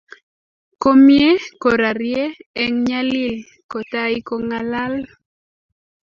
[0.81, 1.29] Komie
[1.61, 2.23] korarie
[2.61, 3.33] eng nyalil
[3.71, 4.93] kotai ko ngalal